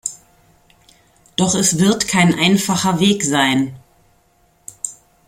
Doch 1.35 1.53
es 1.53 1.77
wird 1.77 2.07
kein 2.07 2.33
einfacher 2.33 2.99
Weg 2.99 3.23
sein. 3.23 3.75